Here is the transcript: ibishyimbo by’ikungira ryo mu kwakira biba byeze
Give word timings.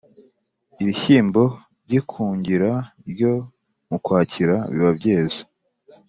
ibishyimbo 0.81 1.43
by’ikungira 1.85 2.71
ryo 3.11 3.33
mu 3.89 3.97
kwakira 4.05 4.55
biba 4.71 4.91
byeze 4.97 5.39